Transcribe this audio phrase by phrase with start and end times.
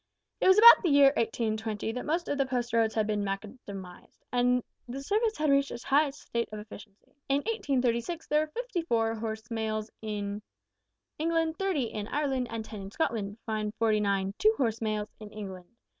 [0.39, 4.23] It was about the year 1820 that most of the post roads had been macadamised,
[4.33, 7.11] and the service had reached its highest state of efficiency.
[7.29, 10.41] In 1836 there were fifty four horse mails in
[11.19, 15.29] England, thirty in Ireland, and ten in Scotland, besides forty nine two horse mails in
[15.29, 15.69] England.